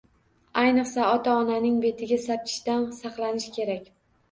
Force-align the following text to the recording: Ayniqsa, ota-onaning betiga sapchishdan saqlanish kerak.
Ayniqsa, 0.61 1.03
ota-onaning 1.17 1.77
betiga 1.85 2.19
sapchishdan 2.25 2.91
saqlanish 3.03 3.49
kerak. 3.61 3.89